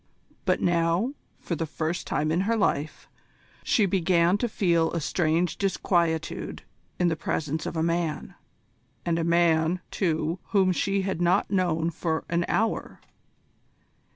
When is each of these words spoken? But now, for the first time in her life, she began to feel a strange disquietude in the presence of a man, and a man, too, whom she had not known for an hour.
But 0.45 0.61
now, 0.63 1.13
for 1.37 1.55
the 1.55 1.67
first 1.67 2.07
time 2.07 2.31
in 2.31 2.41
her 2.49 2.57
life, 2.57 3.07
she 3.63 3.85
began 3.85 4.35
to 4.39 4.49
feel 4.49 4.91
a 4.93 4.99
strange 4.99 5.59
disquietude 5.59 6.63
in 6.97 7.07
the 7.07 7.15
presence 7.15 7.67
of 7.67 7.77
a 7.77 7.83
man, 7.83 8.33
and 9.05 9.19
a 9.19 9.23
man, 9.23 9.79
too, 9.91 10.39
whom 10.45 10.71
she 10.71 11.03
had 11.03 11.21
not 11.21 11.51
known 11.51 11.91
for 11.91 12.23
an 12.29 12.45
hour. 12.47 12.99